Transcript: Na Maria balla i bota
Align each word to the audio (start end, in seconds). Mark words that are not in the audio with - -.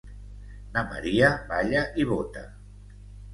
Na 0.77 0.81
Maria 0.93 1.29
balla 1.51 1.85
i 2.05 2.07
bota 2.13 2.43